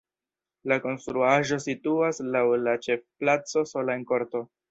[0.71, 4.45] La konstruaĵo situas laŭ la ĉefplaco sola en korto.